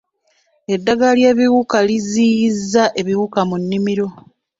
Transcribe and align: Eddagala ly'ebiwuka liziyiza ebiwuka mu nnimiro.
Eddagala 0.73 1.13
ly'ebiwuka 1.19 1.77
liziyiza 1.87 2.83
ebiwuka 2.99 3.39
mu 3.49 3.55
nnimiro. 3.61 4.07